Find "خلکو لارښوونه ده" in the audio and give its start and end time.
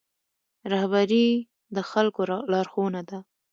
1.91-3.19